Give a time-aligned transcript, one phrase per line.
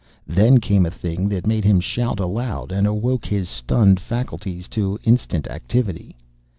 [0.25, 4.97] Then came a thing that made him shout aloud, and awoke his stunned faculties to
[5.03, 6.15] instant activity.